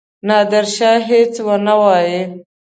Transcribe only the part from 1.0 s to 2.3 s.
هیڅ ونه وايي.